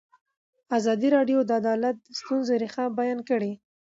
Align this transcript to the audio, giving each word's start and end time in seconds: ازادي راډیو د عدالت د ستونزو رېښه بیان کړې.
ازادي 0.77 1.07
راډیو 1.15 1.39
د 1.45 1.49
عدالت 1.61 1.95
د 2.01 2.07
ستونزو 2.19 2.53
رېښه 2.63 2.85
بیان 2.99 3.19
کړې. 3.29 3.51